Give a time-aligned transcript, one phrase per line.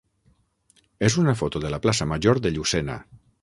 [1.09, 2.99] és una foto de la plaça major de Llucena.